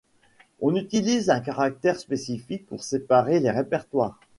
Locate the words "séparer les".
2.83-3.51